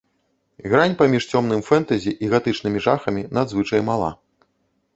Грань 0.71 0.95
паміж 1.01 1.27
цёмным 1.33 1.61
фэнтэзі 1.67 2.11
і 2.27 2.31
гатычнымі 2.33 2.79
жахамі 2.89 3.25
надзвычай 3.39 3.81
мала. 3.91 4.09